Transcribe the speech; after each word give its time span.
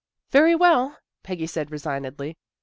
"Very 0.31 0.55
well," 0.55 0.97
Peggy 1.21 1.45
said 1.45 1.69
resignedly. 1.69 2.35